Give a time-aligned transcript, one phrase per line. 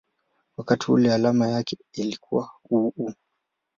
[0.57, 3.13] wakati ule alama yake ilikuwa µµ.